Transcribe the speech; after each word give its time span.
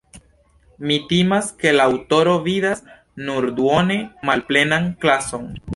Mi 0.91 0.95
timas, 1.11 1.51
ke 1.59 1.73
la 1.77 1.85
aŭtoro 1.91 2.35
vidas 2.49 2.83
nur 3.29 3.49
duone 3.61 4.01
malplenan 4.31 4.95
glason. 5.05 5.51